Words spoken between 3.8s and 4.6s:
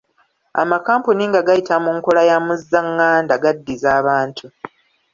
abantu.